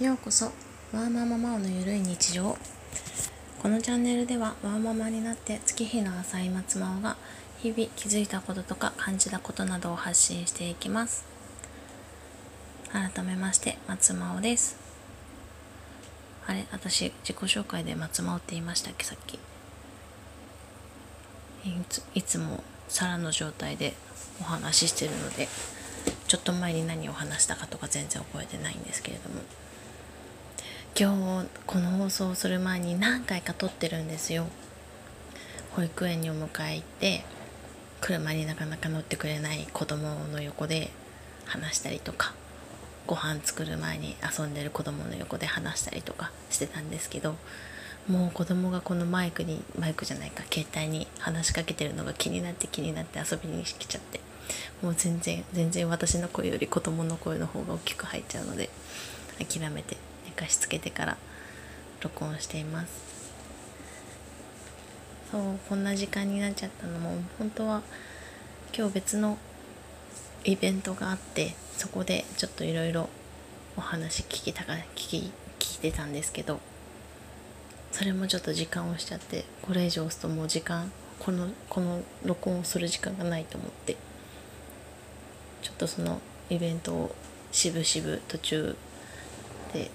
[0.00, 0.46] ようこそ
[0.92, 2.58] ワーマママオのゆるい日常。
[3.62, 7.16] このチャンネルではワーママになって月日の浅い松マオが
[7.62, 11.24] 日々気づいたこととか感じたことなどを発信していきます。
[12.90, 14.76] 改めまして松マオです。
[16.48, 19.34] あれ私自己紹介で松マオって言いましたっけさっき。
[19.34, 19.38] い
[21.88, 23.94] ついつも皿の状態で
[24.40, 25.48] お話ししてるので
[26.26, 29.40] ちょっと前に何を話したかとか全然覚えてないんですけれども。
[30.96, 34.46] 今日この放送をする前に何回か撮ってるんですよ。
[35.72, 37.24] 保育園にお迎え行って
[38.00, 40.92] 車になかなか乗ってくれない子供の横で
[41.46, 42.32] 話したりとか
[43.08, 47.34] ご飯作る前に遊んでる子供の横で話したりとかしてたんですけど
[48.06, 54.20] もう子供がこのマイクにマイクじゃないか携帯に話しかけてるのが気になって気になって遊びに来ちゃって
[54.80, 58.70] もう全然全然私の声より子供の声の方が大きく入っちゃうので
[59.40, 59.96] 諦めて
[60.34, 61.16] かしつけてから
[62.00, 63.14] 録音しています。
[65.30, 66.98] そうこんな時間になっちゃったの。
[66.98, 67.82] も本当は
[68.76, 69.38] 今日別の
[70.44, 73.08] イベントがあってそこでちょっといろいろ
[73.76, 76.60] お話聞きたか聞き聞いてたんですけど
[77.92, 83.96] それもちょっと時間をしちゃってこれ以上押すともう時間このこの録音をする時間がないと思って
[85.62, 86.20] ちょっとその
[86.50, 87.14] イベントを
[87.50, 88.76] しぶしぶ途中
[89.72, 89.90] で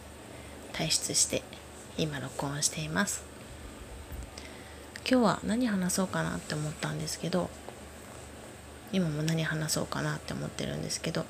[0.73, 1.43] 退出して
[1.97, 3.29] 今録音しています。
[5.09, 7.49] 今日は何話そうかなって思ったんですけど
[8.91, 11.25] 今も何話そうかなって思ってるんですけど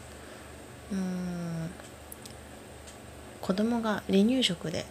[0.92, 1.70] うーん
[3.40, 4.86] 子供が離乳食で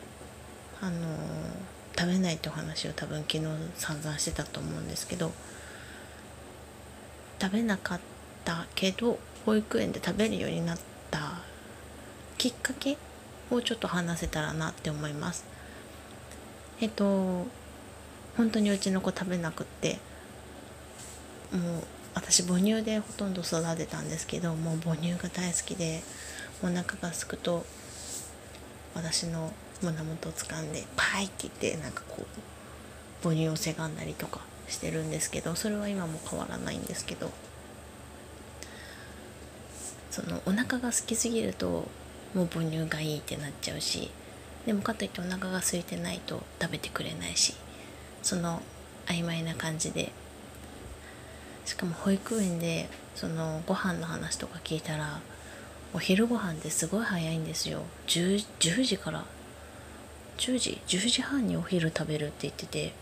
[0.81, 5.33] あのー、食べないってお話を多分昨日散々してたと思うんですけど
[7.41, 8.01] 食べなかっ
[8.47, 10.79] たけど保育園で食べるようになっ
[11.11, 11.43] た
[12.39, 12.97] きっかけ
[13.51, 15.45] をちょっと話せたらなって思います。
[16.81, 17.47] えっと
[18.37, 19.99] 本当にうちの子食べなくって
[21.53, 21.83] もう
[22.15, 26.03] 私母乳でほとんど育てたんですけどもう母乳が大好きで
[26.63, 27.65] お腹がすくと
[28.95, 32.27] 私の胸元を掴んでパイって言ってなんかこう
[33.23, 37.31] 母乳をせがんだりとかしてるんですけどそれは今も変わらないんですけど
[40.11, 41.87] そのお腹が空きすぎると
[42.35, 44.11] もう母乳がいいってなっちゃうし
[44.67, 47.55] でもかといってお腹が空いてないと食べてくれないし
[48.23, 48.63] その
[49.07, 50.13] 曖昧な感じで。
[51.69, 55.21] しかも保育園でそのご飯の話とか聞いたら
[55.93, 57.83] お昼ご飯ってすごい早いんですよ。
[58.07, 59.27] 10, 10時から。
[60.39, 62.93] 10時10時半にお昼食べるって言ってて。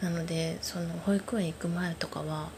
[0.00, 2.48] なのでその保育園行く前とかは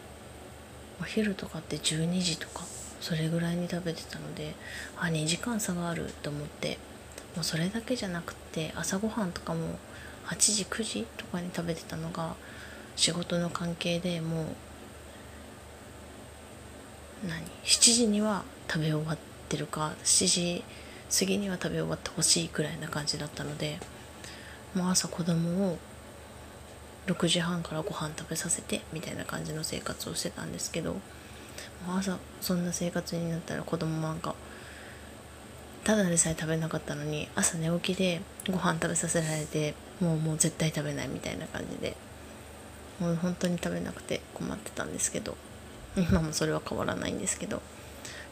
[1.00, 2.64] お昼とかって12時とか
[3.03, 4.55] それぐらいに食べてたので
[4.97, 6.79] あ2時間差があると思って
[7.35, 9.79] もうそれだけじゃなくて朝ごはんとかも
[10.27, 12.37] 8時9時とかに食べてたのが
[12.95, 14.47] 仕事の関係でもう
[17.27, 19.19] 何？7時には食べ終わっ
[19.49, 20.65] てるか7時
[21.19, 23.79] 過ぎには食べ終わってほしいくらいな感じだったので
[24.75, 25.79] もう朝子供を
[27.07, 30.97] 6時半からご飯食べさせてみたいな感じの生活をしてたんですけど
[31.88, 34.34] 朝そんな生活になったら子供なんか
[35.84, 41.97] ただでさえ食べなかったのに朝寝起きでご飯食べさせられてもうもう絶対食べないみたいな感じで
[43.00, 45.37] もう本当に食べなくて困ってたんですけど
[45.97, 47.60] 今もそれは変わらないんですけど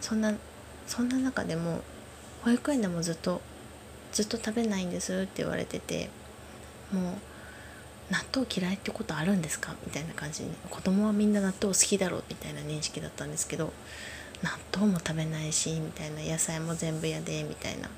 [0.01, 0.33] そんな
[0.87, 1.81] そんな中でも
[2.43, 3.41] 保育園でもずっと
[4.13, 6.09] ずっと食べないんですって言われてて
[6.93, 7.15] もう
[8.11, 9.75] 納豆嫌いってことあるんですか？
[9.87, 10.51] みたいな感じに。
[10.69, 13.73] 子供はみんな納豆好きだろうみたいな認識だったんですけど
[14.43, 16.21] 納豆も食べないしみたいな。
[16.23, 17.89] 野菜も全部やでみたいな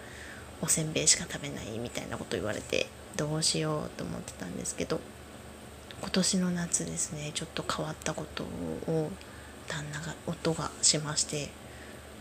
[0.60, 2.86] おせんべいしか食べないみたいなこと言われて
[3.16, 5.00] どうしようと思ってたんですけど
[6.00, 8.44] 今年の夏ですねちょっと変わったこと
[8.90, 9.10] を
[9.66, 11.50] 旦那が夫がしまして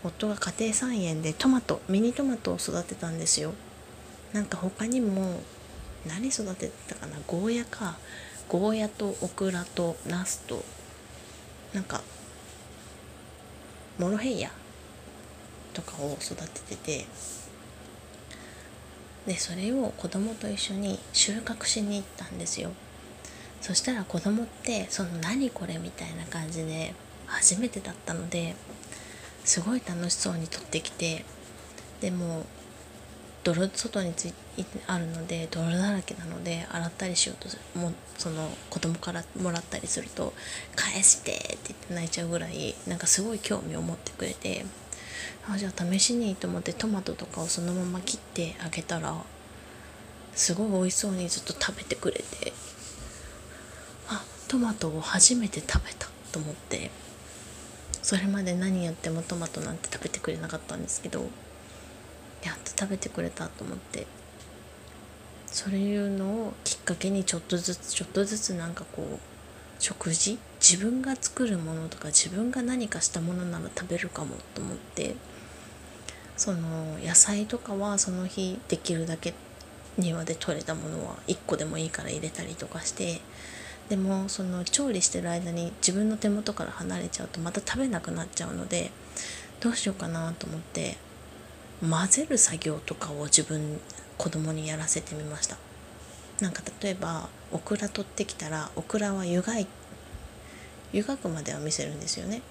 [0.02, 3.52] 夫が家庭菜園でトマトミニトマトを育てたんですよ。
[4.32, 5.40] なんか他にも
[6.06, 7.16] 何育てたかな？
[7.26, 7.96] ゴーヤか。
[8.48, 10.62] ゴーヤとオクラとナスと
[11.72, 12.02] なんか
[13.98, 14.50] モロヘイヤ
[15.72, 17.06] とかを育ててて。
[19.26, 22.72] でそれを子供と一緒に収穫しに行ったんですよ。
[23.60, 26.92] そしたら子供ってその何これみたいな感じで
[27.26, 28.56] 初めてだったので
[29.44, 31.24] すごい楽しそうに取ってきて。
[32.00, 32.44] でも
[33.44, 34.34] 泥外につい
[34.86, 40.32] あるので泥だらけなので洗ったりしようとするもその子供からもらったりすると
[40.76, 44.64] 「返して!」って言って泣いちゃうぐらいなんかすごい興味を持ってくれて
[45.48, 49.14] あじゃあ試しにと思ってトマトとかをそのまま切ってあげたら
[50.34, 52.52] すごい美味しそうにずっと食べてくれて
[54.08, 56.90] あトマトを初めて食べたと思って
[58.02, 61.26] それまで何やってもトマトなんて食べてくれなかったんですけど
[62.42, 64.06] やっと食べてくれたと思って。
[65.46, 69.18] そういうのをきっかけにちょっとずつちょっとずつなんかこう
[69.78, 70.38] 食事？
[70.60, 75.14] 自分が作るものとか自分が何かしたものなら食べるかもと思って。
[76.36, 79.34] その野菜とかはその日できるだけ
[79.98, 83.20] 庭で採れたものは1個でもいいから入れたりとかして。
[83.88, 88.90] でもその調理してる間に自分の手元から離れちゃうとまた食べなくなっちゃうので
[89.60, 90.96] どうしようかなと思って。
[91.88, 93.80] 混ぜる作業とかを自分
[94.16, 95.56] 子供にやらせてみました。
[96.40, 99.66] なんか例えばオクラ取ってきたらオクラは湯がい
[100.92, 102.42] 湯がくまでは見せるんですよね。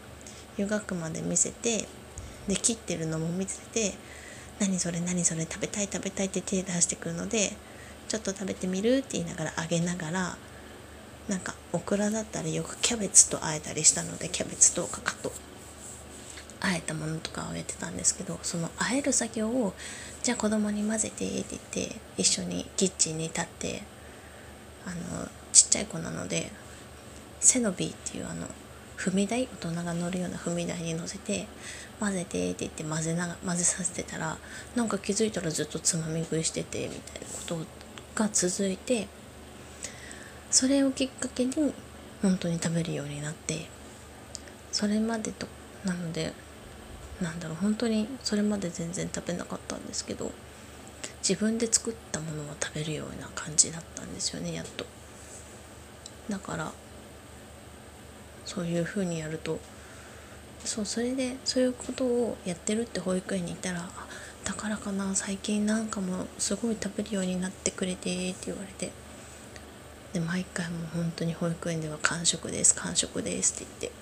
[0.57, 1.87] 湯がくまで見せて
[2.47, 3.93] で切ってるのも見せて
[4.59, 7.53] 何それ何それ食べたい食べたいって手出してくるので
[8.07, 10.37] ちょっと食べてみるって言いながらあげながら
[11.27, 15.31] なんかオクラだったらよくキャベツとあえたりしたのでキャベツとかかと
[16.61, 19.73] あえたものとかをやってたんですけどそのあえる作業を
[20.23, 23.81] じゃあ子供に混ぜてって言って一緒にキッチンに立って
[24.85, 26.51] あのちっちゃい子なので
[27.39, 28.45] セノビーっていうあの
[28.97, 31.47] 踏み台大人が乗るような踏み台に乗せて
[31.99, 34.37] 混ぜてって言って混ぜな混ぜさせてたら
[34.75, 37.57] なんか気づいたらずっとつまみ食いしててみたいなこと
[38.13, 39.07] が続いて
[40.51, 41.73] それをきっかけに
[42.21, 43.65] 本当に食べるようになって
[44.71, 45.47] それまでと
[45.83, 46.33] なので
[47.21, 50.31] なんだろう本当にそれまで全然食べなかったんですけど
[51.27, 54.85] 自分で作ったものを食べるような感じだったんですよねやっと。
[56.29, 56.71] だから
[58.45, 59.59] そういう風にやると
[60.65, 63.89] そうそれでそういうことをやってるって保育園に行ったら
[64.43, 68.91] 「だからかな最近なんかもすごい食べるようになってくれて」って言われて
[70.13, 74.01] で毎回もう本当に保育園では「完食です完食です」って言って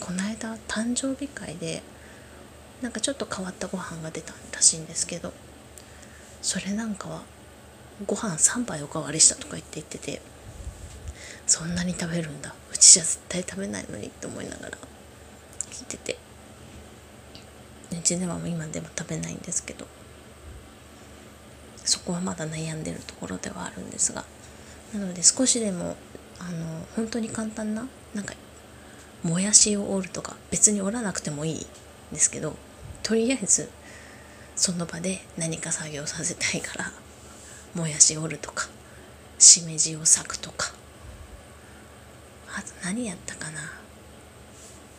[0.00, 1.82] この間誕生日会で
[2.82, 5.32] なんかちょっと変わったご飯が出たらしいんですけど
[6.42, 7.22] それなんかは
[8.06, 10.22] ご飯3杯おかわりしたとか言って言ってて
[11.46, 12.54] そんなに食べるんだ。
[12.72, 14.78] うちじゃ絶対食べないのにって思いながら
[15.70, 16.28] 聞いてて。
[17.90, 19.86] うちでは今でも食べないんですけど
[21.84, 24.24] そこはまだ悩んでるところではあるんですが
[24.92, 25.96] なので少しでも
[26.38, 28.34] あの本当に簡単ななんか
[29.22, 31.66] もやしを折るとか別に折らなくてもいいん
[32.12, 32.54] ですけど
[33.08, 33.70] とりあえず
[34.54, 36.92] その場で何か作業させたいから
[37.74, 38.68] もやし折るとか
[39.38, 40.74] しめじを裂くとか。
[42.54, 43.60] あと何やったかな。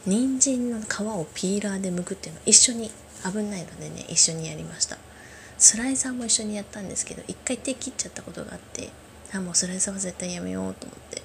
[0.07, 2.89] 人参の皮をピーラーで剥くっていうの一緒に
[3.23, 4.97] 危ないのでね一緒にやりました。
[5.59, 8.89] スライサーも一緒にやったんですけど一回手切っちゃったことがあって
[9.35, 11.21] あもうスライサーは絶対やめようと思って。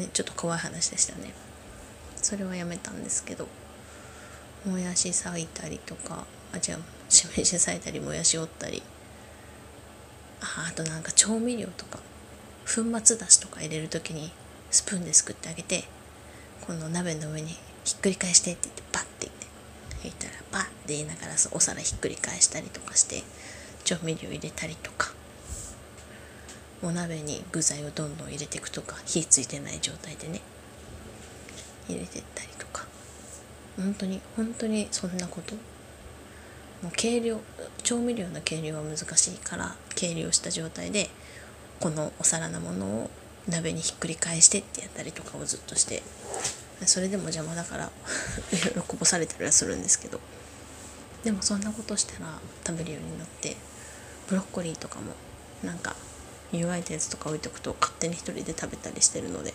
[0.00, 1.34] ねちょっと怖い話でしたね。
[2.16, 3.46] それはやめたんですけど。
[4.64, 8.82] もやし裂いたりとかあ違うしめじ裂いたりもやし折ったり。
[10.42, 11.98] ああとなんか調味料とか
[12.64, 14.32] 粉末だしとか入れる時に
[14.70, 15.84] スプーンですくってあげて
[16.62, 17.48] この鍋の上に
[17.84, 19.46] ひっくり返してって言ってパッて言って
[20.04, 23.22] 言ったらパッて言いながらお皿ひっくり返したりとかして
[23.84, 25.12] 調味料入れたりとか。
[26.82, 30.40] お鍋に具材をどんどん入れていくとか火ついてない状態でね
[31.88, 32.89] 入れてったりとか。
[33.80, 35.54] 本当に本当にそんなこと。
[36.82, 37.38] もう計量
[37.82, 41.10] 調味料の計量は難しいから計量した状態で
[41.78, 43.10] このお皿のものを
[43.46, 46.02] 鍋にひっくり返してってやったりとかをずっとして
[46.86, 50.20] それでも邪魔だからいろいろこぼされたりはするんですけど。
[51.24, 53.56] でもそんなことしたら食べるようになって
[54.28, 55.12] ブロッコリーとかも
[55.62, 55.94] なんか
[56.52, 59.52] 湯がいたやつとか置いとくと勝手に一人で食べたりしてるので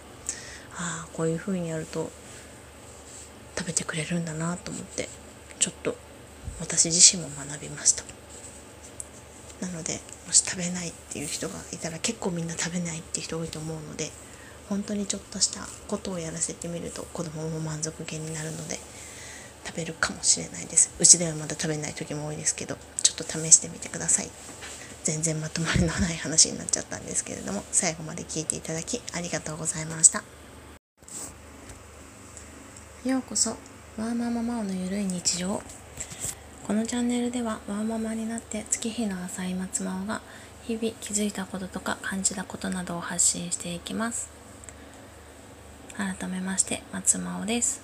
[0.75, 2.11] ああこういう風にやると
[3.57, 5.09] 食べてくれるんだなと思って
[5.59, 5.95] ちょっと
[6.59, 8.03] 私自身も学びました。
[9.61, 14.11] なのでもし食べないっていう人がいたら結構みんな食べないっていう人多いと思うので
[14.69, 18.77] 本当にちょっとしたことをやらせてみると子供も満足げになるので
[19.65, 20.93] 食べるかもしれないです。
[20.99, 24.29] うちではまだ食べない時も多いですけどちょっと試してみてください。
[25.03, 30.23] 全然まとまりのない話になっちゃったんですけれども最後まで聞いていただきありがとうございました。
[33.05, 33.51] ようこそ
[33.99, 35.61] ワーマママオのゆるい日常。
[36.65, 40.21] このチャンネルではワーママになって月日の浅い松真央が
[40.63, 44.31] 日々気づいたこととか感じたことなどを発信していきます。
[45.95, 47.83] 改めまして松真央です。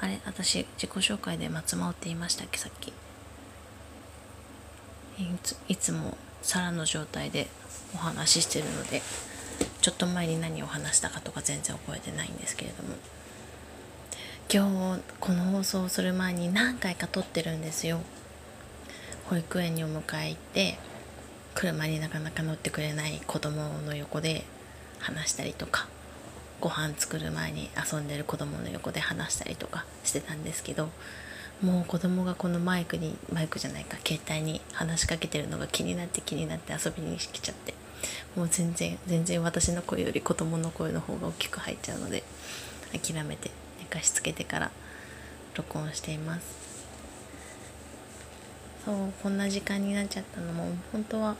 [0.00, 2.58] あれ私自己紹介で松真央って言いましたっけ？
[2.58, 2.88] さっき。
[2.88, 2.92] い
[5.44, 7.46] ついつも皿の状態で
[7.94, 9.00] お話ししてるので
[9.80, 12.96] ちょっと前に何を話したかとか全然覚えてないんですけれども。
[14.52, 18.00] 今日この放送をする前に何回か撮ってるんですよ。
[19.28, 20.78] 保育園にお迎え行って
[21.54, 24.44] 車になかなか乗ってくれない子供の横で
[24.98, 25.88] 話したりとか
[26.60, 30.90] ご飯作る前に遊んでる子供の横で話したりとかしてたんですけど
[31.62, 37.74] もう子供がこのマイクにマイクじゃないか携帯に話しかけてるのが気になって気になって遊びに来ちゃって
[38.36, 42.24] もう全然全然私の声より子供の声の方が大きく入っちゃうので
[42.92, 43.50] 諦めて
[43.94, 44.70] かしつけてから
[45.56, 46.64] 録音しています。
[48.84, 51.36] そうこんな時間になっちゃったのも本当は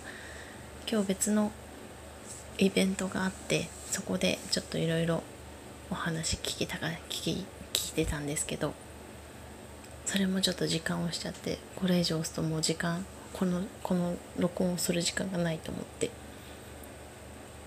[0.90, 1.52] 今日別の
[2.56, 5.22] イベントがあってそこでちょっといろいろ
[5.90, 8.72] お話聞きたか聞き聞いてたんですけど
[10.06, 16.10] それもちょっと時間をしちゃってこれ以上押すともう時間このこの録音をする時間がないと思って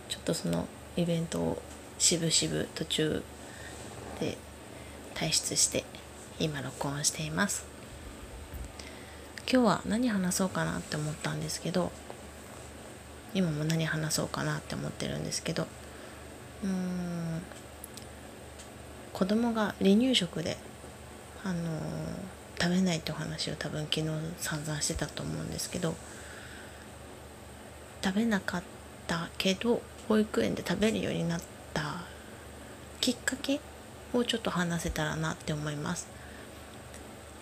[0.10, 1.62] ちょっとそのイベントを
[2.00, 3.24] しぶしぶ途中
[4.20, 4.38] で
[5.18, 5.84] 退出して
[6.40, 7.66] 今録音しています。
[9.52, 11.90] 今日は何話そうかなって思ったんですけど
[13.34, 15.66] 今も何話そうかなって思ってるんですけど
[16.64, 17.42] うーん
[19.14, 20.58] 子供が離乳食で
[21.46, 24.08] あのー、食べないってお話を多分昨日
[24.38, 25.96] 散々してたと思うんですけど
[28.04, 28.64] 食べなかっ
[29.08, 31.42] たけど保育園で食べるようになっ
[31.74, 32.02] た
[33.00, 33.62] きっかけ
[34.14, 36.08] をちょっと話せたらなって思います。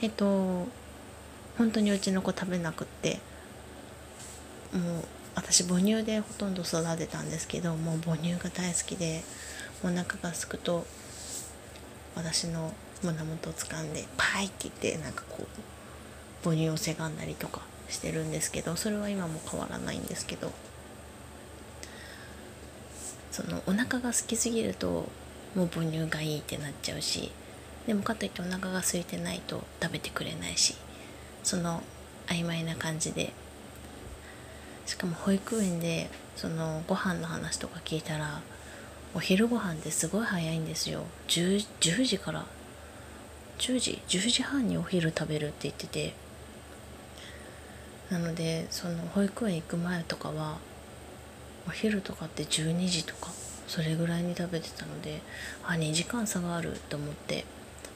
[0.02, 0.68] えっと
[1.58, 3.20] 本当にうちの子食べなくって
[4.74, 5.04] もう
[5.36, 9.24] 私母乳でほとんど育てたんですけどもう母乳が大好きで
[9.84, 10.86] お腹がすくと
[12.16, 15.46] 私の胸元を掴んでパイって言ってなんかこう
[16.44, 20.52] 母乳をせがんだりとかしてるんですけどそれは今も変わらないんですけど
[23.32, 25.10] そのお腹が空きすぎると
[25.56, 27.32] もう母乳がいいってなっちゃうし
[27.88, 30.76] でもかといってお腹が空いてないと食べてくれないし
[31.44, 31.82] その
[32.28, 33.34] 曖昧な感じで。
[34.86, 38.42] しかも保育園でそのご飯の話とか聞いたら
[39.14, 41.04] お昼ご飯ってすごい早いんですよ。
[41.28, 42.46] 10, 10時から。
[43.58, 46.14] 10時10時半にお昼食べるって言ってて。
[48.12, 50.60] なのでその保育園行く前とかは
[51.68, 53.32] お昼とかって12時とか
[53.68, 55.22] それぐらいに食べてたので
[55.64, 57.46] あ2時間差があると思って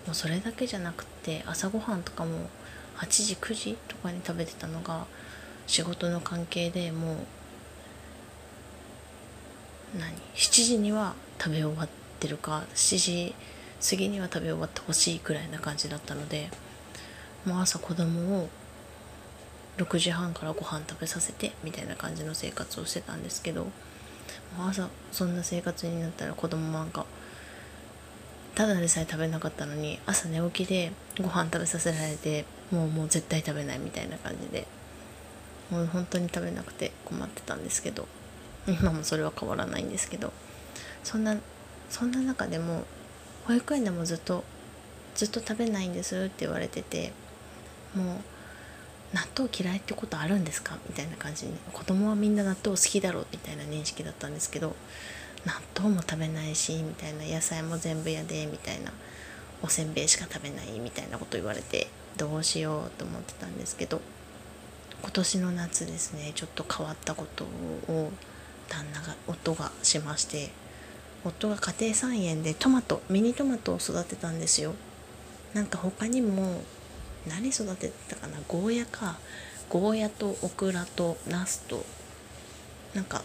[0.06, 2.50] もうそれだけじゃなくて朝ごはんとかも
[2.98, 5.06] 8時9時とかに食べてたのが
[5.68, 7.18] 仕事の関係でもう
[9.98, 13.36] 何？7時には食べ終わってるか7時
[13.90, 16.50] 過ぎには食べ終わってほしいくらいな感じだったので
[17.46, 18.50] もう朝子供を
[19.78, 23.68] 6時半からご飯食べさせてみたいな感じの生活をしてたんですけど
[24.58, 27.06] 朝そんな生活になったら子供なんか
[28.56, 34.68] ただでさえ食べなかったのに朝寝起きでご飯食べさせられてもうもう絶対食べないみたいな感じで
[35.70, 38.08] もう本当に食べなくて困ってたんですけど
[38.68, 40.34] 今もそれは変わらないんですけど
[41.04, 41.38] そんな
[41.90, 42.84] そんな中でも
[43.46, 44.44] 保育園でもずっと
[45.16, 47.14] ずっと食べないんですって言われてて
[47.96, 48.18] もう
[49.14, 50.78] 納豆嫌いってことあるんですか？
[50.88, 51.54] みたいな感じに。
[51.74, 54.76] 子供はみんな納豆好きだろうみたいな認識だったんですけど
[55.46, 57.24] 納豆も食べないしみたいな。
[57.24, 58.92] 野菜も全部やでみたいな。
[59.62, 64.00] おせんべいしか食べないみたいなこと言われてどうしようと思ってたんですけど
[65.02, 68.10] 今年の夏ですねちょっと変わったことを
[68.70, 70.52] 旦那が夫がしまして
[71.26, 74.76] 夫が家庭菜園でトマトミニトマトを育てたんですよ。
[75.54, 76.62] なんか他にも
[77.28, 78.38] 何育てたかな？
[78.48, 79.20] ゴーヤか。
[79.70, 81.86] ゴーヤとオクラとナスと。
[82.96, 83.22] なんか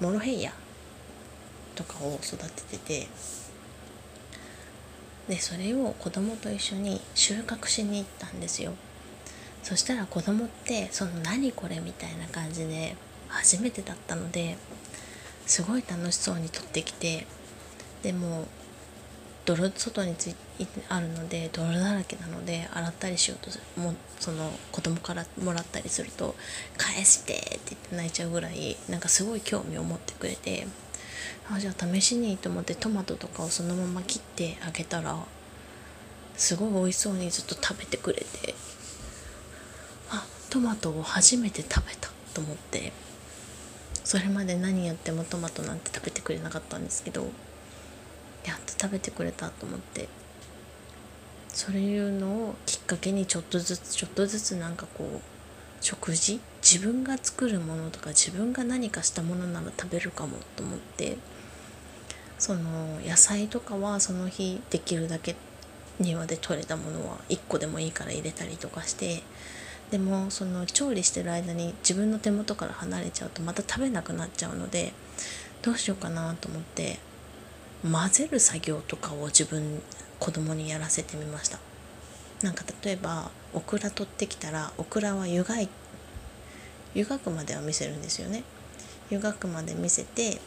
[0.00, 0.52] モロヘイヤ
[1.76, 3.08] とかを育ててて。
[5.28, 8.72] でそれを子供と一緒に収穫しに行ったんですよ。
[9.62, 12.96] そしたら子供ってその何これみたいな感じで
[13.28, 14.56] 初めてだったので
[15.46, 17.26] すごい楽しそうに撮ってきて。
[18.02, 18.48] でも
[19.44, 20.36] 泥外につい
[20.88, 26.34] あるので泥だらけなので洗ったりしようとすもその子供からもらったりすると
[26.76, 30.66] 「返して!」って言って泣いちゃうぐらいなんかすごい興味を持ってくれて
[31.50, 35.16] あじゃあ試しにと思ってトマトとかをそのまま切ってあげたら
[36.36, 38.54] すごい美味しそうにずっと食べてくれて
[40.10, 42.92] あトマトを初めて食べたと思って
[44.04, 47.26] それまで何やってもトマトなんて食べてくれなかったんですけど
[48.44, 50.08] やっと食べてくれたと思って。
[51.48, 55.20] そういうのをきっかけにちょっとずつちょっとずつなんかこう
[55.80, 56.40] 食事？
[56.62, 61.16] 自分が作るものとか自分が何かしたものなら食べるかもと思って。
[62.38, 65.36] その野菜とかはその日できるだけ
[65.98, 69.22] 庭で採れたものは1個でもいいから入れたりとかして。
[69.90, 74.92] でもその調理してる間に自分の手元から離れちゃうとまた食べなくなっちゃうので
[75.62, 77.00] どうしようかなと思って。
[77.82, 79.82] 混ぜる作業とかを自分
[80.18, 81.58] 子供にやらせてみました。
[82.42, 85.68] なんか例えばオクラ取ってきたらオクラは湯がい
[86.94, 88.44] 湯がくまでは見せるんですよね。
[89.10, 90.38] 湯がくまで見せて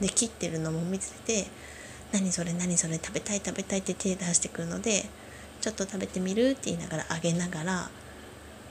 [0.00, 1.46] で切ってるのも見せて
[2.12, 5.04] 何それ何それ食べたい食べたいって手出してくるので
[5.60, 7.90] ちょっと食べてみるって言いながらあげながら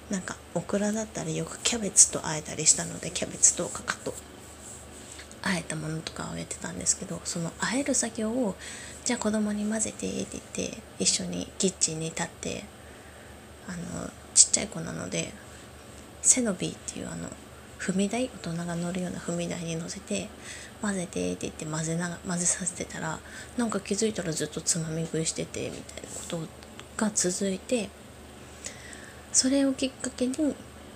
[0.09, 4.13] なんかオクラだったりよくキャベツとあえたりしたのでキャベツとかかと
[5.41, 8.55] あえたものとかをやってたんですけどそのあえる作業を
[9.05, 12.63] じゃあ子供に混ぜてって言って一緒にキッチンに立って
[13.67, 15.31] あのちっちゃい子なので
[16.21, 17.29] 背伸びっていうあの
[17.79, 20.27] 踏み台大人が乗るような踏み台に乗せて
[20.81, 23.19] 混ぜてって言って混ぜな混ぜさせてたら
[23.57, 26.39] なんか気づいたらずっとつまみ食いしててみたいなこと
[26.97, 27.89] が続いて
[29.31, 30.35] それをきっかけに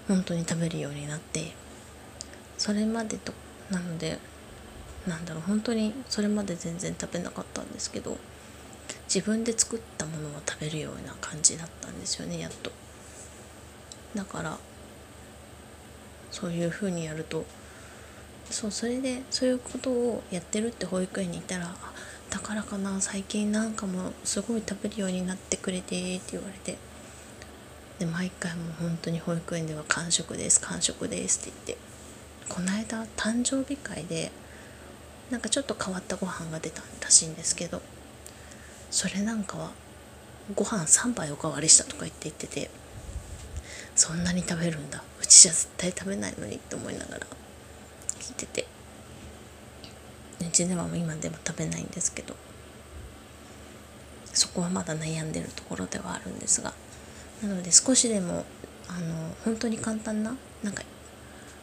[0.08, 1.54] 本当に食べるようになって
[2.58, 3.34] それまでと
[3.72, 4.20] なので
[5.08, 8.18] なんだろう本当にそれまで全然食べなかったんですけど
[9.14, 12.72] 自分で作ったものを食べるような感じだったんですよねやっと。
[14.16, 14.58] だから
[16.32, 17.46] そういう風にやると
[18.50, 21.76] そうそれでそういうことをやってるって保育園にいたら
[22.30, 26.78] だからかな最近なんかもすごい食べるようになってくれてって言われて
[28.00, 31.84] で毎回もう本当に保育園では完食です完食ですって言って
[32.50, 34.32] この間誕生日会で
[35.34, 37.82] なんかちょっと変わったご飯が出たらしいんですけど
[38.92, 39.72] それなんかは
[40.54, 42.70] ご飯3杯おかわりしたとか言って言ってて
[43.96, 45.04] そんなに食べるんだ。
[45.22, 47.28] うちじゃ絶対食べないのにって思いながら
[48.20, 48.68] 聞いてて。
[50.40, 52.36] うちでは今でも食べないんですけど
[54.34, 56.74] そこはまだ悩んでるところではあるんですが
[57.42, 58.46] なので少しでも
[58.88, 60.84] あの本当に簡単ななんか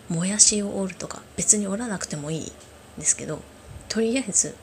[0.08, 2.44] もやしを折るとか別に折らなくてもいいん
[2.98, 3.40] ですけど
[3.90, 4.54] とりあえず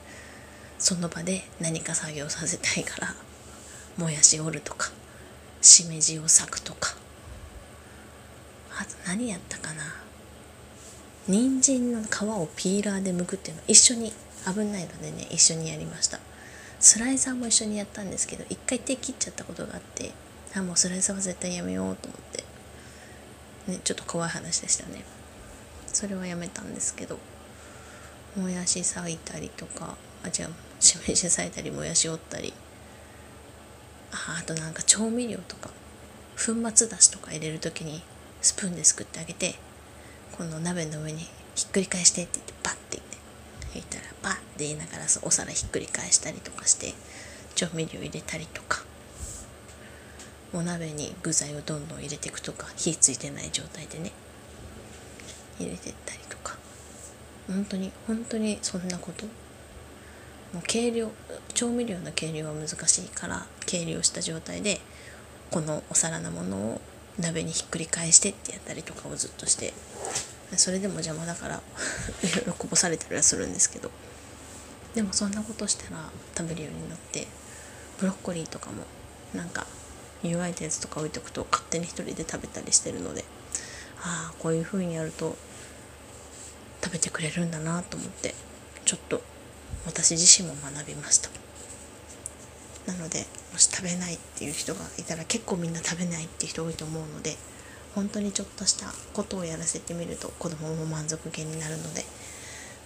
[0.79, 3.13] その場で何か作業させたいから
[3.97, 4.89] もやし折るとか
[5.61, 6.95] しめじを裂くとか。
[8.79, 9.83] あと何やったかな。
[11.27, 14.13] 人参の皮をピーラーで剥くっていうの一緒に
[14.45, 16.19] 危ないのでね一緒にやりました。
[16.79, 20.11] スライサーも一緒にやったんですけど一回手切っちゃったことがあって
[20.55, 22.43] あもうスライサーは絶対やめようと思って。
[23.71, 25.03] ねちょっと怖い話でしたね。
[25.91, 27.17] それはやめたんですけど。
[28.37, 32.53] もやし裂いたりとかあ違うしめじ裂いたりもやし折ったり。
[34.11, 35.69] ああとなんか調味料とか
[36.37, 38.01] 粉末だしとか入れる時に
[38.41, 39.55] スプーンですくってあげて
[40.31, 41.19] この鍋の上に
[41.55, 43.17] ひっくり返してって言ってパッて言って
[43.73, 46.93] 言ったらパッて言いながらお皿ひっくり返したりとかして
[47.55, 48.87] 調味料入れたりとか。
[50.53, 54.11] お鍋に具材をどんどん入れていくとか火ついてない状態でね
[55.59, 56.19] 入れてったり
[57.47, 59.25] 本当に本当にそんなこと。
[60.53, 61.11] もう計量
[61.53, 64.79] 調味料の計量は難しいから計量した状態で
[65.51, 66.81] このお皿のものを
[67.19, 69.73] 鍋にひっくり返してってやったりとかをずっとして
[70.55, 73.91] それでも邪魔だからいろいろこぼされたりはするんですけど。
[74.97, 77.27] でもそんなことしたら食べるようになって
[77.99, 78.77] ブロッコリーとかも
[79.35, 79.67] なんか
[80.23, 83.23] 湯がいたやつとか置いとくと勝手に一人で食べたりしてるので
[84.01, 85.37] ああこういう風にやると
[86.87, 88.33] 食べてくれるんだなと思って
[88.85, 89.21] ちょっと
[89.85, 91.29] 私自身も学びました。
[92.89, 97.35] なのでもし食べないっていう人がいたら結構みんな食べないっていう人多いと思うので
[97.93, 102.05] 本当にちょっとしたことをやらせてみると子供も満足げになるので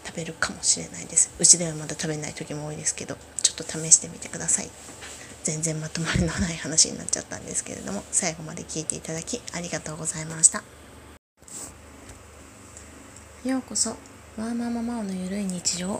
[0.03, 1.31] 食べるかもしれないです。
[1.37, 4.69] うちではまだ食べない時も多いですけどちょっと試してみてください。
[5.43, 10.63] 全然まとまりのない話になっちゃったんですけれども最後まで聞いていただきありがとうございました。
[13.43, 13.97] ようこそ
[14.37, 15.99] ワーマママオのゆるい日常。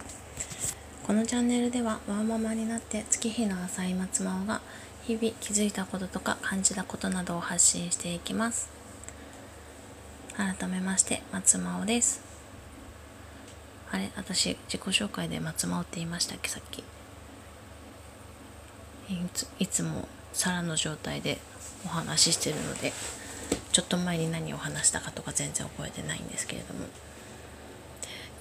[1.08, 4.62] このチャンネルではワーママになって月日の浅い松真央が
[5.02, 8.70] 日々気づいたこととか感じたことなどを発信していきます。
[10.38, 12.22] 改めまして松真央です。
[13.90, 16.82] あれ私自己紹介で松真央って言いましたっけさっき。
[19.10, 21.40] いついつも皿の状態で
[21.86, 22.94] お話ししてるので
[23.72, 26.86] ちょっと前に何を話したかとか全然覚えてないんですけれども。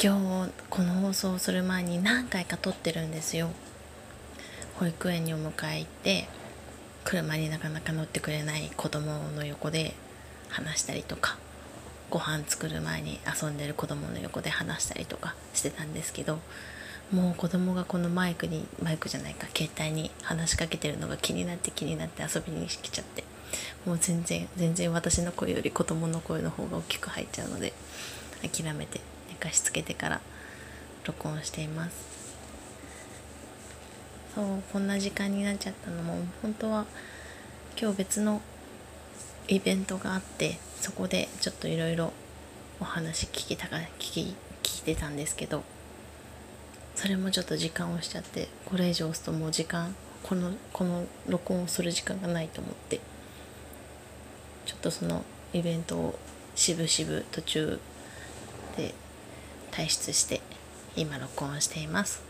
[0.02, 3.50] 今日この放送をする前に何回か撮ってるんですよ。
[4.76, 6.26] 保育園にお迎え行って
[7.04, 9.92] 車になかなか乗ってくれない子供の横で
[10.48, 11.36] 話したりとか
[12.08, 16.38] ご飯作る前に遊んでる子供の横で話したりとかしてたんですけど
[17.12, 23.22] もう子供がこのマイクにマイクじゃないか携帯に話しかけてるのが気になって気になって遊びに来ちゃって
[23.84, 27.74] もう全然全然私の声より子供の声の方が大きく入っちゃうので
[28.40, 29.02] 諦めて
[29.40, 30.20] 寝かしつけてから
[31.06, 32.10] 録音しています。
[34.34, 36.02] そうこんな時間になっちゃったの。
[36.02, 36.84] も本当は
[37.80, 38.42] 今日別の
[39.48, 42.12] イベントがあってそこでちょっといろいろ
[42.80, 45.62] お話聞きたか聞き聞いてたんですけど
[46.94, 53.00] それもちょっと時間をしちゃってこれ以上押すともう時間このこの録音をする時間がないと思って
[54.66, 56.18] ちょっとそのイベントを
[56.54, 57.80] しぶしぶ途中
[59.80, 60.42] 退出して
[60.94, 62.22] 今録音しています。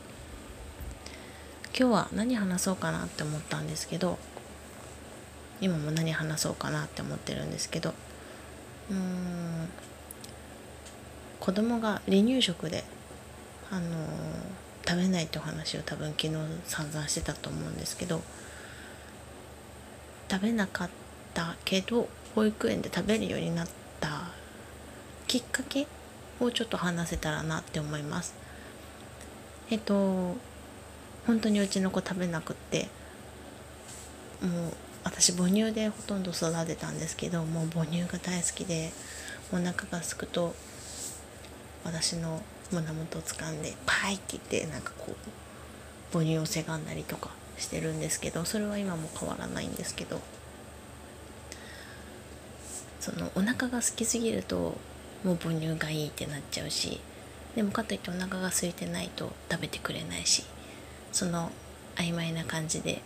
[1.77, 4.19] 今日は何話そうかなって思ったんですけど
[5.61, 7.95] 今も何話そうかなって思ってるんですけど
[8.91, 9.69] うーん
[11.41, 12.85] 子供が離乳食で
[13.71, 16.35] あのー、食べないってお話を多分昨日
[16.67, 18.21] 散々してたと思うんですけど
[20.31, 20.91] 食べなかっ
[21.35, 23.69] たけど保育園で食べるようになっ
[24.01, 24.29] た
[25.27, 25.87] きっかけ
[26.41, 28.35] をちょっと話せたらなって思います。
[29.71, 30.37] えっと
[31.27, 32.89] 本当にうちの子食べなくって
[34.43, 34.73] もう
[35.05, 38.91] 私母乳でほとんど育てたんですけどもう母乳が大好きで
[39.53, 40.55] お腹がすくと
[41.85, 45.15] 私の胸元を掴んでパイって言ってなんかこう
[46.13, 50.21] 母乳をせがんだりとかしてるんですけどそれは今も変わらないんですけど
[53.01, 54.77] そのお腹が空きすぎると
[55.25, 57.01] もう母乳がいいってなっちゃうし
[57.55, 60.45] でもかといってお腹が空いてないと食べてくれないし
[61.13, 61.51] その
[61.97, 63.03] 曖昧な感じで。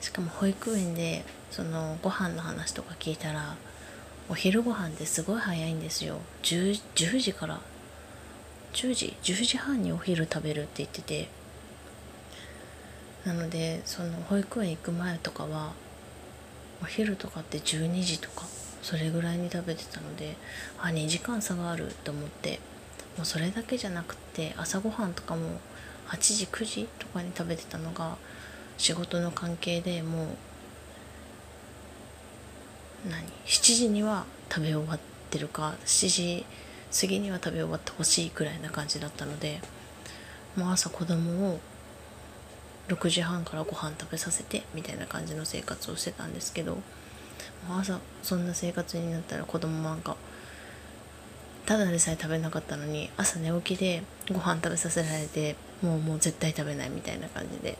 [0.00, 3.56] しかも保育園でそのご飯の話とか聞いたら
[4.28, 6.18] お昼ご飯ってすごい早いんですよ。
[6.42, 7.60] 10, 10時から。
[8.72, 11.28] 10時10時半にお昼食べるって言ってて。
[13.24, 15.72] なのでその保育園行く前とかは
[16.80, 18.46] お昼とかって12時とか
[18.86, 20.36] それぐらいに食べてたので
[20.80, 22.60] あ2時間差があると思って
[23.16, 25.58] もうそれだけじゃなくて朝ごはんとかも
[26.06, 28.16] 8時9時とかに食べてたのが
[28.78, 30.28] 仕事の関係でもう
[33.10, 36.46] 何？7時には食べ終わってるか7時
[37.00, 39.60] 過ぎには食べ終わってほしいくらいな感じだったので
[40.54, 41.60] もう朝子供を
[42.86, 46.78] 6時半からご飯食べさせてみたいな感じの生活をしてたんですけど
[47.70, 50.16] 朝そんな生活になったら子供なんか
[51.64, 57.76] ただでさえ食べなかったのに朝寝起きでご飯食べさせられてもうもう絶対食べないみたいな感じで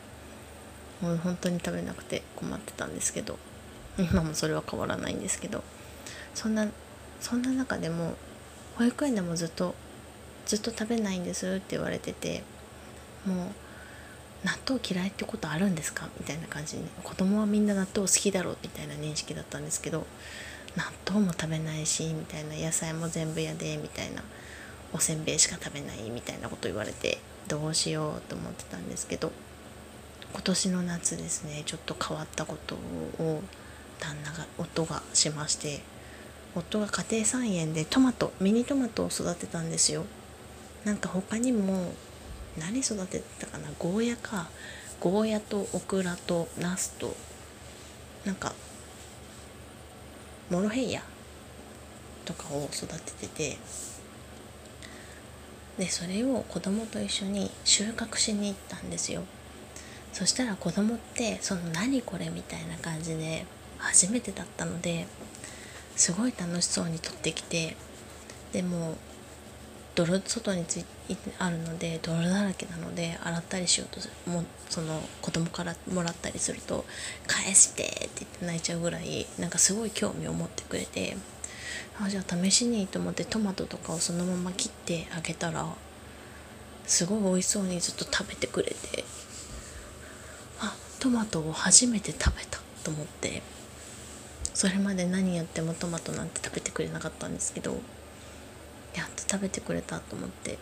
[1.01, 3.39] もう本当に食べなくて困ってたんですけど
[3.99, 5.63] 今もそれは変わらないんですけど
[6.35, 6.67] そんな
[7.21, 8.15] そんな中でも
[8.77, 9.75] 保育園でもずっと
[10.47, 12.43] ずっと食べないんですって言われてて
[13.25, 13.49] もう
[14.45, 16.09] 納豆嫌いってことあるんですか？
[16.21, 16.85] みたいな感じに。
[17.03, 20.07] 子供はみんな納豆好きだろうみたいな認識だったんですけど
[20.77, 24.23] 納豆も食べないしみたいな野菜も全部嫌でみたいな
[24.93, 27.19] おせんべいしか食べないみたいなこと言われて
[27.49, 29.33] どうしようと思ってたんですけど
[30.33, 32.77] 今年の夏ですねちょっと変わったこと
[33.23, 33.43] を
[33.99, 35.81] 旦那が夫がしまして
[36.55, 40.05] 夫が家庭菜園でトマトミニトマトを育てたんですよ。
[40.85, 41.93] なんか他にも
[42.59, 43.69] 何育てたかな？
[43.79, 44.49] ゴーヤか。
[45.01, 47.15] ゴーヤとオクラとナスと。
[48.25, 48.55] なんか
[50.51, 51.03] モロヘイヤ
[52.25, 53.59] とかを育ててて。
[55.79, 59.23] でそれを子供と一緒に収穫しに行ったんですよ。
[60.13, 63.45] そしたら子供ってその何これみたいな感じで
[63.77, 65.07] 初めてだったので
[65.95, 67.77] すごい楽しそうに撮ってきて。
[68.53, 68.97] でも
[69.95, 70.85] 泥外につい
[71.39, 76.85] あるので泥だらけなので洗ったりしようとするもその子供からもらったりすると
[77.27, 81.17] 「返して!」って言って泣いちゃうぐらいなんかすごい興味を持ってくれて
[82.01, 85.67] あじゃあ試しにと思ってトマトとかをそのまま切ってあげたら
[86.87, 89.05] すごい美味しそうにずっと食べてくれて
[90.61, 93.43] あトマトを初めて食べたと思って
[94.55, 97.81] それまで何やってもトマトなんて食べてくれなかったんですけど
[98.95, 100.59] やっと食べてくれたと思って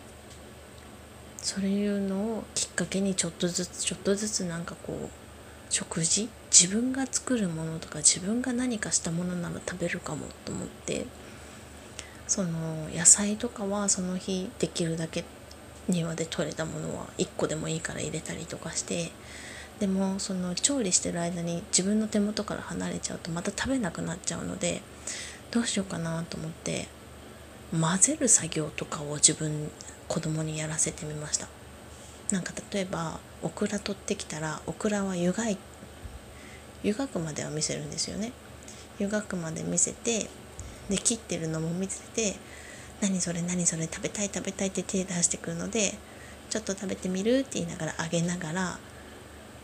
[1.45, 5.09] そういうのをきっかけにちょっとずつちょっとずつなんかこう
[5.69, 6.27] 食事？
[6.51, 11.05] 自分が作るものとか自分が何かしたものなら食べるかもと思って。
[12.27, 15.23] その野菜とかはその日できるだけ
[15.87, 19.11] 庭で採れたものは1個でもいいから入れたりとかして。
[19.79, 24.81] でもその調理してる間に自分の手元から離れちゃうとまた食べなくなっちゃうので
[25.51, 26.87] どうしようかなと思って
[27.71, 29.69] 混ぜる作業とかを自分
[30.07, 31.47] 子供にやらせてみました。
[32.31, 35.57] なんか例えばオクラ取ってきたらオクラは湯がい
[36.83, 38.31] 湯がくまでは見せるんですよね。
[38.99, 40.27] 湯がくまで見せて
[40.89, 42.35] で切ってるのも見せて
[43.01, 45.93] 何それ何それ食べたい食べたいって手出してくるので
[46.49, 48.79] ちょっと食べてみるって言いながらあげながら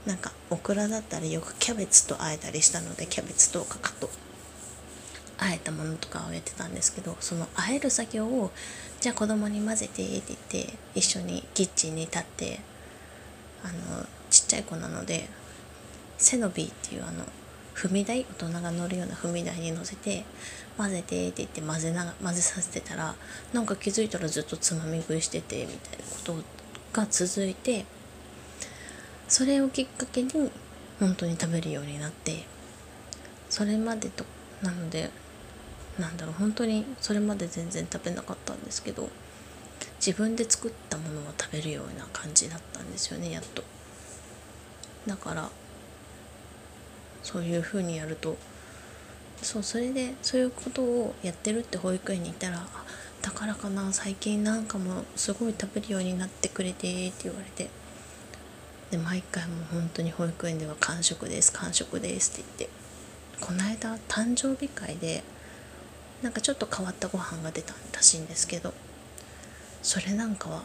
[0.05, 4.09] なんかオクラだったらよくキャベツとあえたりしたのでキャベツとかかと
[5.41, 8.51] あえたものとかをやってたんですけどそのあえる作業を
[8.99, 12.59] じゃあ子供に混ぜてって言って一緒にキッチンに立って
[13.63, 15.27] あのちっちゃい子なので
[16.19, 17.25] セノビーっていうあの
[17.73, 20.23] 踏み台大人が乗るような踏み台に乗せて
[20.77, 23.15] 混ぜてって言って混ぜな混ぜさせてたら
[23.51, 26.35] なんか気づいたらずっとつまみ食いしててみたいなこと
[26.93, 27.85] が続いて
[29.27, 30.29] それをきっかけに
[30.99, 32.43] 本当に食べるようになって
[33.49, 34.23] それまでと
[34.61, 35.09] なので
[36.01, 39.09] なんだろう本当にそれまで全然食べなかったんですけど
[40.05, 43.63] 自分で作ったものを食べるような感じだったんですよねやっと。
[45.07, 45.49] だから
[47.23, 48.37] そういうふうにやると
[49.41, 52.67] そうそれでそういうことをやってるって保育園にいたら
[53.21, 57.69] 「だからかな最近なんかもすごい食べるようになってくれて」って言われて
[58.91, 62.81] で毎回もう本当に保育園では「完食です完食です」って言って
[63.39, 65.23] この間誕生日会で
[66.21, 68.73] なんかちょっと変わったご飯が出たらしいんですけど
[69.81, 70.63] それなんかは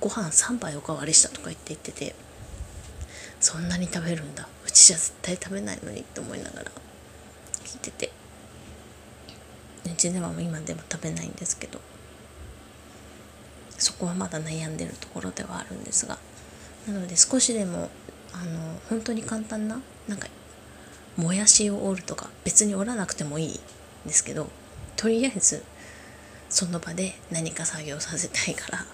[0.00, 2.14] ご飯3杯おかわりしたとか言って言ってて
[3.40, 4.48] そんなに食べるんだ。
[4.66, 6.72] うちじゃ絶対食べないのにって思いながら
[7.64, 8.24] 聞いてて。
[9.86, 11.78] うちでは今でも食べないんですけど
[13.78, 16.18] そこはまだ悩んでるところではあるんですが
[16.88, 17.90] なので少しでも
[18.32, 20.28] あの本当に簡単ななんか
[21.16, 23.60] もやしを折るとか別に折らなくてもいいん
[24.06, 24.48] ですけど
[24.96, 25.62] とりあえず
[26.48, 28.86] その場で何か作業させたいから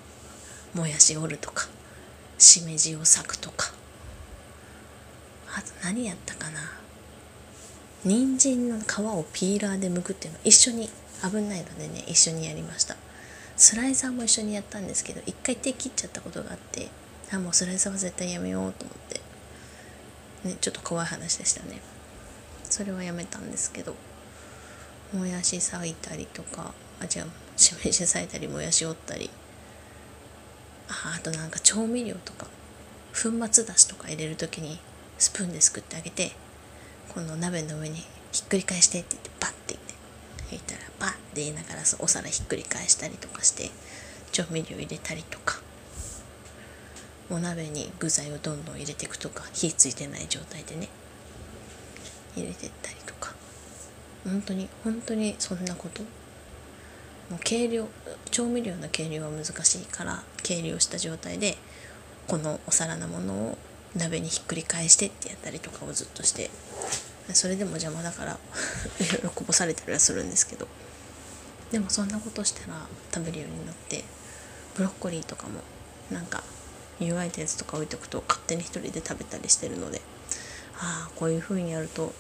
[0.74, 1.68] もやし折るとか
[2.38, 3.72] しめじを裂くとか。
[5.52, 6.60] あと何やったかな。
[8.04, 10.88] 人参の皮をピーラーで剥くっていうの一緒に
[11.22, 12.96] 危ないのでね一緒にやりました。
[13.56, 16.88] スライサーも一緒にやったんですけど一回手切っちゃったことがあって
[17.30, 19.20] あもうスライサーは絶対やめようと思って。
[20.48, 21.80] ねちょっと怖い話でしたね。
[22.64, 23.94] それはやめたんですけど。
[25.12, 29.30] もやし裂いたりとかあ違うしめじ裂いたりもやし折ったり。
[30.88, 32.46] ああとなんか調味料とか
[33.12, 34.78] 粉末だしとか入れる時に
[35.18, 36.32] スプーンですくってあげて
[37.08, 37.96] この鍋の上に
[38.32, 39.94] ひっくり返してって言ってバッて言って。
[40.50, 43.70] 言ったらバッて言いながらお皿ひっくり返したりとかして
[44.32, 45.60] 調味料入れたりとか。
[47.30, 50.88] お鍋に具材をどんどん入れていくとか火ついてない状態でね。
[52.36, 52.96] 入れてったり
[54.24, 56.02] 本当に本当にそんなこと。
[57.30, 57.86] もう計量
[58.32, 61.56] 調味料の計量は難しいから計量した状態で
[62.26, 63.58] このお皿のものを
[63.94, 66.50] 鍋にひっくり返してってやったりとかをずっとして
[67.32, 70.66] それでも邪魔だからいろいろこぼされたりはするんですけど。
[71.70, 74.04] でもそんなことしたら食べるようになって
[74.74, 75.60] ブロッコリーとかも
[76.10, 76.42] なんか
[76.98, 80.00] 湯がいたやつとか置いとくと勝手に一人で食べたりしてるので
[80.74, 82.12] ああこういう風にやると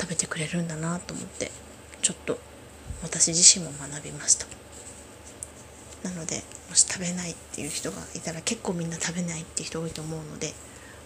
[0.00, 1.50] 食べてくれるんだなと思って
[2.00, 2.38] ちょっと
[3.02, 4.46] 私自身も学びました。
[6.02, 10.54] なのでもし食べないっていう人がいたら結構みんな食べないって人多いと思うので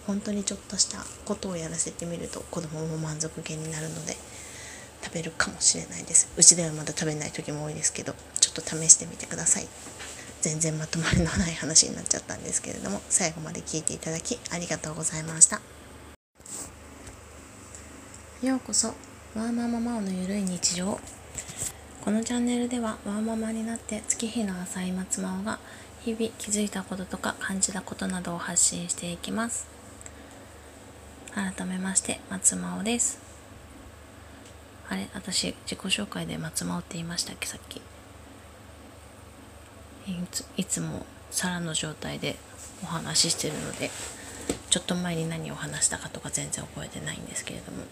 [0.07, 4.15] 本当にちょっとしたことをやらせてみると子供も満足げになるので
[5.03, 6.31] 食べるかもしれないです。
[6.37, 9.67] うちではまだ食べない時も多いですけどちょっと試してみてください。
[10.41, 15.74] 全然まとまりのない話になっちゃったんですけれども最後まで聞いていただきありがとうございました。
[18.45, 18.89] ようこそ
[19.33, 20.99] ワーマママオのゆるい日常。
[22.01, 25.57] このチャンネルではワーママになって月日の浅い松真央が
[26.01, 29.65] 日々気づいたこととか感じたことなどを発信していきます。
[31.33, 33.19] 改めまして松真央です。
[34.89, 37.77] あれ私自己紹介で松真央って言いましたっけさっき。
[37.77, 37.81] い
[40.29, 42.35] ついつも皿の状態で
[42.83, 43.89] お話ししてるので
[44.69, 47.85] ちょっと前に何を話したかとか全然覚えてないんですけれども。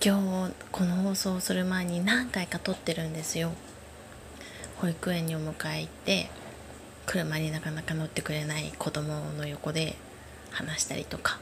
[0.00, 3.50] 今日この放送をする前に何回か撮ってるんですよ。
[4.76, 6.30] 保育園にお迎え行って
[7.04, 9.96] 車になかなか乗ってくれない子供の横で
[10.52, 11.40] 話したりとか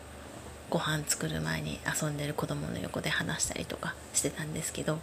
[0.71, 5.01] ご飯作る前に遊んでる子供の横で話したりとかしてたんですけど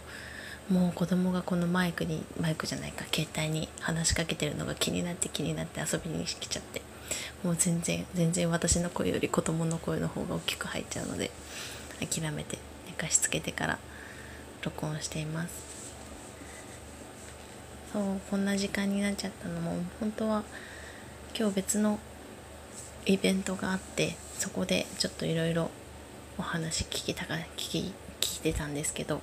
[0.68, 6.82] もう子供がこのマイクにマイクじゃないか携帯に話しかけてるのが気になって気になって遊びに来ちゃって
[7.44, 11.30] もう全然全然私の声より子供の声の方が大きく入っちゃうので
[12.00, 12.58] 諦めて
[12.94, 13.78] 寝かしつけてから
[14.62, 15.74] 録音しています。
[17.92, 20.42] そうこんな時間になっちゃったのも本当は
[21.38, 22.00] 今日別の
[23.06, 25.70] イベントがあってそこでちょっといろいろ
[26.36, 29.20] お話聞きたか聞き聞いてたんですけど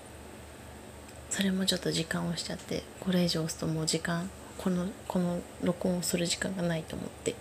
[1.29, 7.36] それもちょっと時間をしちゃってこれ以上押すともう時間このこの録音をする時間がないと思って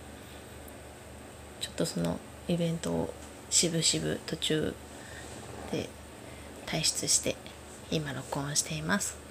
[1.61, 3.13] ちょっとそのイベントを
[3.49, 4.73] しぶしぶ途中
[5.71, 5.87] で
[6.65, 7.35] 退出して
[7.91, 9.21] 今録音しています。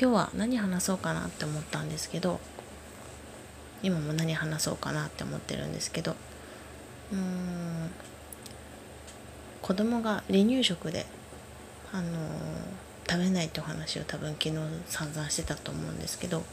[0.00, 2.38] 今日は何話そうかなって思ったんですけど
[3.82, 6.14] 今も何話そうかなって思ってるんですけど
[7.10, 7.90] うーん
[9.60, 11.04] 子供が離乳食で
[11.92, 16.44] あのー、食べないってお話を多分昨日散々してたと思うんですけど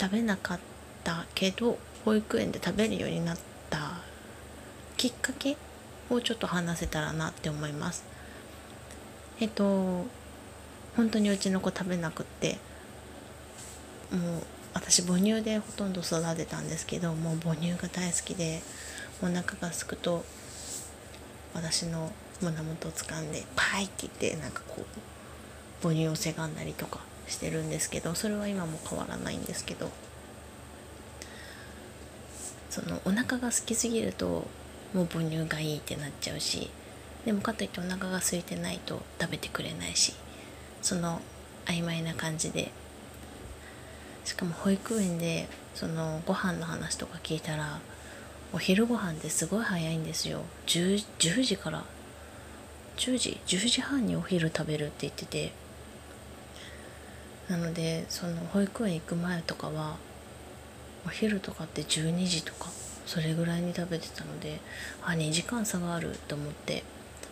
[0.00, 0.58] 食べなかっ
[1.04, 3.38] たけど保育園で食べるようになっ
[3.70, 4.00] た
[4.96, 5.56] きっかけ
[6.10, 8.04] をちょっと話せたらなって思います。
[9.40, 10.06] えっと
[10.96, 12.58] 本当にうちの子食べなくって
[14.10, 14.42] もう
[14.72, 18.62] 私母乳でほとんど育てたんですけどもう母乳が大好きで
[19.22, 20.24] お腹がすくと
[21.54, 24.84] 私の胸元を掴んでパイって言ってなんかこう
[25.82, 29.90] 母乳をせがんだりとかしてるんですけどそれは今も変わらないんですけど
[32.70, 34.46] そのお腹が空きすぎると
[34.94, 36.70] もう母乳がいいってなっちゃうし
[37.24, 40.14] でもかといってお腹が空いてないと食べてくれないし
[40.82, 41.20] その
[41.66, 42.70] 曖昧な感じで。
[44.26, 47.78] しかも保育園でそのご飯の話とか聞いたら
[48.52, 50.40] お昼ご飯ってすごい早いんですよ。
[50.66, 51.84] 10, 10時から。
[52.96, 55.52] 10時10時半にお昼食べるって言ってて。
[57.48, 59.96] なのでその保育園行く前とかは
[61.06, 62.68] お昼とかって12時とか。
[63.06, 64.60] それぐらいに食べてたので
[65.02, 66.82] あ2時間差があると思って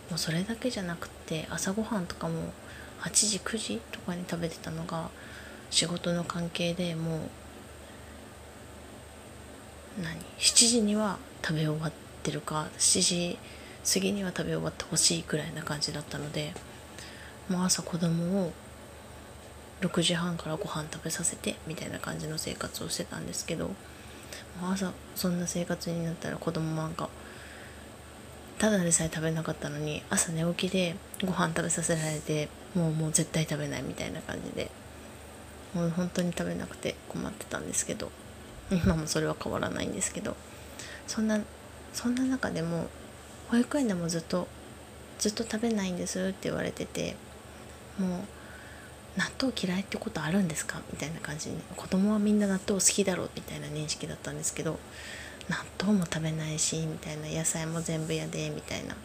[0.09, 2.53] もうそれだけじゃなくて朝ごはんとかも
[3.01, 5.09] 8時9時とかに食べてたのが
[5.69, 7.19] 仕事の関係でもう
[10.01, 11.91] 何？7時には食べ終わっ
[12.23, 13.37] てるか7時
[13.93, 16.53] 過ぎには食べ終わってほしいくらいな感じだったので
[17.49, 18.53] もう朝子供を
[19.81, 23.71] 6時半からご飯食べさせてみたいな感じの生活をしてたんですけど
[24.61, 27.09] 朝そんな生活になったら子供なんか
[28.57, 34.71] ただでさえ食べなかったのに朝寝起きでご飯食べさせられてもうもう絶対食べないみたいな感じで
[35.73, 38.11] もう本当に食べなくて困ってたんですけど
[38.71, 40.35] 今もそれは変わらないんですけど
[41.05, 41.39] そんな
[41.93, 42.87] そんな中でも
[43.49, 44.47] 保育園でもずっと
[45.19, 47.15] ずっと食べないんですって言われてて
[47.99, 48.19] もう
[49.17, 50.81] 納豆嫌いってことあるんですか？
[50.91, 51.57] みたいな感じに。
[51.75, 54.79] 子供はみんな納豆好きだろうみたいな認識だったんですけど
[55.49, 57.27] 納豆も食べないしみたいな。
[57.27, 58.95] 野菜も全部嫌でみたいな。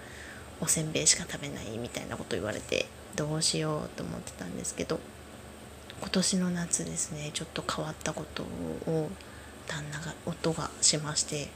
[0.62, 2.84] おせんべいしか食べないみたいなこと言われて
[3.16, 5.00] どうしようと思ってたんですけど
[6.00, 9.08] 今年の夏ですねちょっと変わったことを
[9.66, 11.48] 旦那が夫がしまして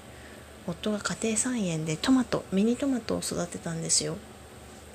[0.66, 4.16] 夫が家庭菜園でトマトミニトマトを育てたんですよ。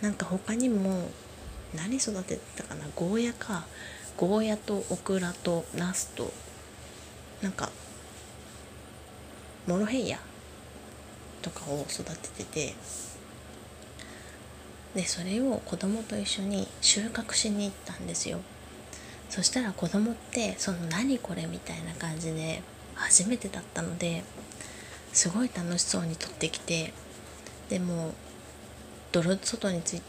[0.02, 1.12] なんか他にも
[1.76, 2.86] 何育てたかな？
[2.96, 3.66] ゴーヤか。
[4.18, 6.32] ゴーヤとオクラとナスと。
[7.42, 7.70] なんか
[9.66, 10.20] モロヘイヤ
[11.42, 12.76] とかを育ててて。
[14.96, 18.40] でそれを子供と一緒に収穫しに行ったんですよ。
[19.30, 22.64] そしたら子供ってその何これみたいな感じで
[22.96, 24.24] 初めてだったので
[25.14, 26.94] すごい楽しそうに取ってきて。
[27.70, 28.16] でも
[29.12, 30.02] 泥外につい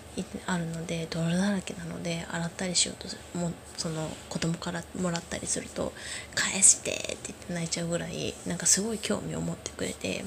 [0.47, 5.93] あるので泥だらけなので洗ったりしようとするもその子供からもらったりすると
[6.35, 10.25] 「返して!」って言って泣いちゃうぐらいなんかすごい興味を持ってくれて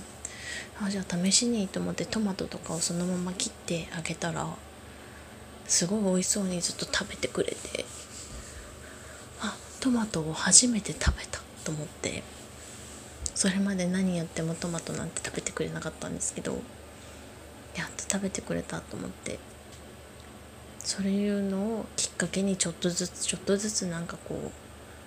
[0.81, 4.47] あじゃあ試しにと思ってトマトとかをそのまま切ってあげたら
[5.67, 7.86] すごい美味しそうにずっと食べてくれて
[9.41, 12.23] あトマトを初めて食べたと思って
[13.35, 16.62] それまで何やってもトマトなんて食べてくれなかったんですけど
[17.76, 19.40] やっと食べてくれたと思って。
[20.80, 24.52] そういうのをきっかけにちょっとずつちょっとずつなんかこう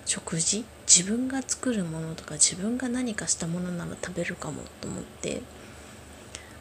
[0.05, 0.65] 食事？
[0.87, 5.41] 自分が作るものとか自分が何かしたものなら食べるかもと思って。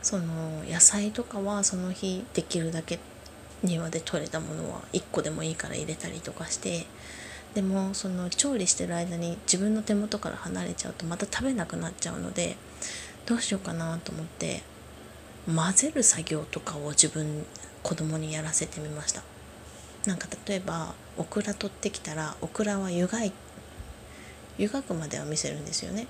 [0.02, 3.00] その野菜とかはその日できるだけ
[3.64, 6.86] 庭で採れたものは1個でもいいから入れたりとかして。
[7.54, 12.54] でもその調理してる間に自分の手元から離れちゃうとまた食べなくなっちゃうので
[13.24, 14.62] どうしようかなと思って。
[15.46, 17.44] 混ぜる作業とかを自分
[17.82, 19.22] 子供にやらせてみました。
[20.06, 23.32] なんか例えばオクラ取ってきたらオクラは湯がい
[24.58, 26.06] 湯がくまでは見せるんですよね。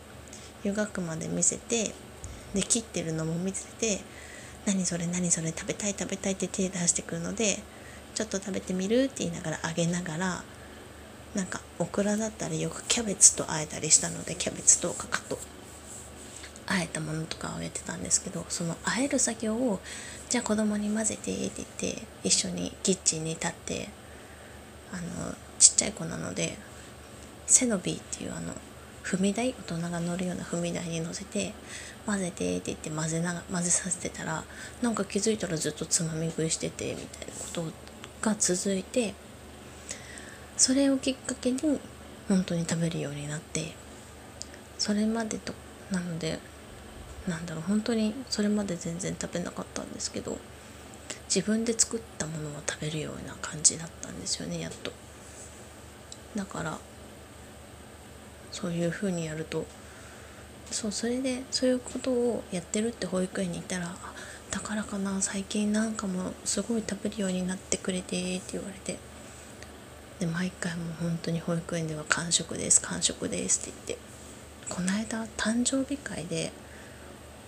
[0.64, 1.93] 湯がくまで見せて
[2.55, 4.01] で切ってるのも見せて
[4.64, 7.59] 何それ何それ食べたい食べたいって手出してくるので
[8.14, 10.43] ちょっと食べてみるって言いながらあげながら
[11.34, 15.39] なんかオクラだったらよくキャベツとあえたりしたのでキャベツとかかと
[16.67, 19.81] あえたものとかをやってたんですけどそのあえる作業を
[20.29, 23.89] じゃあ子供に混ぜてって言って一緒にキッチンに立って
[24.93, 26.59] あのちっちゃい子なので
[27.47, 28.53] セノビーっていうあの
[29.05, 31.53] 踏み台大人が乗るような踏み台に乗せて
[32.07, 34.43] 混ぜてって言って混ぜな混ぜさせてたら
[34.83, 37.64] なんか気づいたらずっとつまみ食いしててみたいなこと
[38.21, 39.14] が続いて
[40.57, 41.61] それをきっかけに
[42.29, 43.75] 本当に食べるようになって
[44.79, 45.53] それまでと
[45.93, 46.41] なので
[47.29, 50.39] なんだろう本当にそれまで全然食べなかったんですけど
[51.35, 54.93] 自分で作ったものを食べるような感じだったんですよねやっと。
[56.37, 56.79] だから
[58.53, 59.66] そういうふうにやると
[60.70, 63.95] そうそれでそういうことをやってるって保育園に行ったら
[64.51, 68.99] 「だからかな最近なんかもすごい食べるようになってくれて」って言われて
[70.20, 74.07] で毎回もう本当に保育園では「完食です完食です」って言って
[74.68, 76.53] この間誕生日会で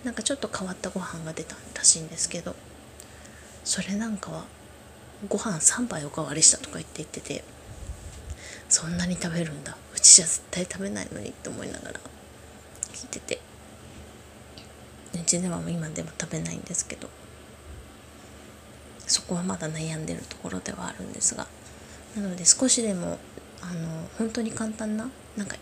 [0.03, 2.55] なんかちょっと変わったご飯が出たらしいんですけど
[3.63, 4.45] それなんかは
[5.27, 7.43] ご飯3杯おかわりしたとか言って言ってて
[8.69, 9.75] そんなに食べるんだ。
[9.95, 11.99] うちじゃ絶対食べないのにって思いながら
[12.93, 13.49] 聞いてて。
[15.13, 17.09] うちでは今でも食べないんですけど
[19.07, 21.47] そこはまだ悩んでるところではあるんですが
[22.15, 23.17] なので少しでも
[23.61, 25.57] あの本当に簡単ななんか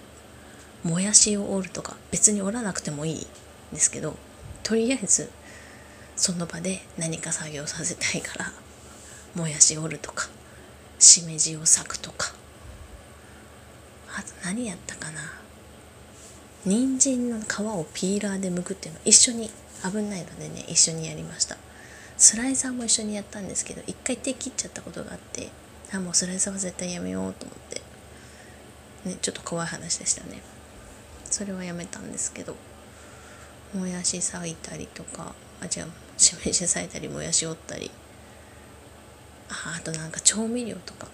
[0.83, 3.25] もやしを折るとか別に折らなくてもいいん
[3.73, 4.15] ですけど
[4.67, 5.29] とりあえず
[6.17, 8.51] その場で何か作業させたいから
[9.33, 10.27] もやし折るとか
[10.99, 12.33] しめじを裂くとか。
[14.09, 15.21] あと何やったかな。
[16.65, 19.49] 人参の皮をピーラーで剥くっていうの一緒に
[19.89, 21.55] 危ないのでね一緒にやりました。
[22.17, 25.47] スライサーも一緒にやったんですけど一回手切っちゃったことがあって
[25.93, 27.81] あもうスライサーは絶対やめようと思って。
[29.09, 30.41] ねちょっと怖い話でしたね。
[31.23, 32.57] それはやめたんですけど。
[33.77, 37.91] もやし裂いたりとかあ違うしめじ裂いたりもやし折ったり。
[39.49, 41.07] ああとなんか調味料とか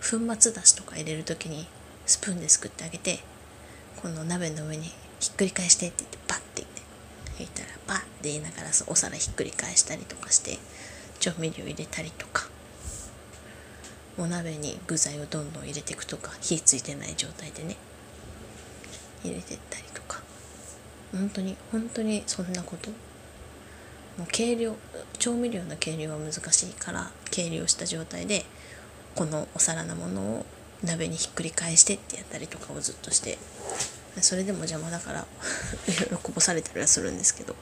[0.00, 1.66] 粉末だしとか入れる時に
[2.06, 3.18] スプーンですくってあげて
[4.00, 4.84] この鍋の上に
[5.18, 6.82] ひっくり返してって言ってバッて言って
[7.38, 10.58] 言ったらバッて言いながらお皿ひっくり返したりとかして
[11.18, 12.48] 調味料入れたりとか。
[14.16, 17.76] お鍋に具材をどんどん入れていくとか火ついてない状態でね
[19.24, 19.84] 入れてったり
[21.16, 22.90] 本当に本当にそんなこと。
[24.18, 24.76] もう計量
[25.18, 28.44] 調味料の計量は難しいから計量した状態で
[29.16, 30.46] このお皿のものを
[30.84, 33.38] 鍋にひっくり返してってやったりとかをずっとして
[34.20, 35.26] それでも邪魔だから
[35.88, 37.56] いろいろこぼされたりはするんですけど。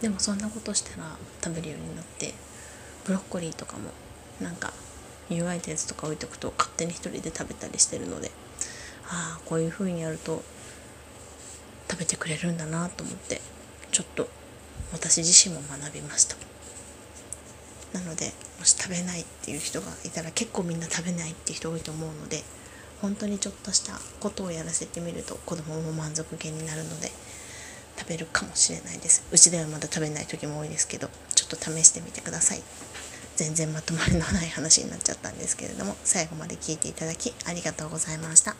[0.00, 2.34] でもそんなことしたら食べるようになって
[3.04, 3.90] ブロッコリーとかも
[4.40, 4.72] なんか
[5.30, 8.30] 湯がいたやつとか置いとくと勝手に一人で食べたりしてるので
[9.08, 10.42] ああこういう風にやると
[11.90, 13.40] 食べてくれるんだなと思って
[13.92, 14.28] ちょっと
[14.92, 16.36] 私自身も学びました。
[17.92, 22.42] なのでもし食べないっていう人がいたら結構みんな食べないって人多いと思うので
[23.00, 27.10] 本当にちょっとしたことをやらせてみると子供も満足げになるので
[27.98, 29.26] 食べるかもしれないです。
[29.32, 32.62] うちではまだ食べない時も多いですけどちょっと試してみてください。
[33.36, 38.56] 全然まとまりのない話になっちゃったんですけれども最後まで聞いていただきありがとうございました。